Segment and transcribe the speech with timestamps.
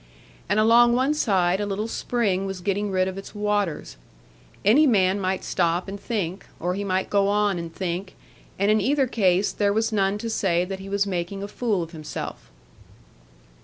[0.49, 3.97] And along one side, a little spring was getting rid of its waters.
[4.65, 8.15] Any man might stop and think; or he might go on and think;
[8.57, 11.83] and in either case, there was none to say that he was making a fool
[11.83, 12.49] of himself.